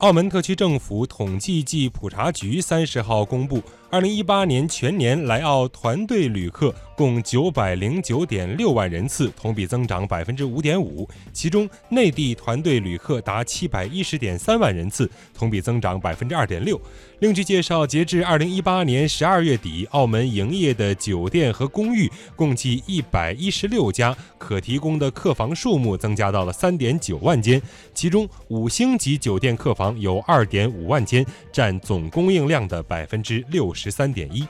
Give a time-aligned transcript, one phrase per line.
[0.00, 11.06] 澳门特区政府统计暨普查局三十号公布，二零一八年全年来澳团队旅客共九百零九点六万人次，同比增长百分之五点五。
[11.34, 16.80] 其中，内地团队旅客达七百一十点三万人次，同比增长百分之二点六。
[17.18, 24.16] 另据介绍，截至二零一八年十二月底，澳门营业的酒店和公寓共计一百一十六家，
[24.50, 27.62] 可提供的客房数目增加到了三点九万间，
[27.94, 34.44] 其中五星级酒店客房有二点五万间，占总供应量的百分之六十三点一。